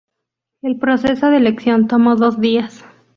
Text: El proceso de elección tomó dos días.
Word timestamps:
El 0.63 0.79
proceso 0.79 1.29
de 1.29 1.37
elección 1.37 1.87
tomó 1.87 2.15
dos 2.15 2.39
días. 2.41 2.83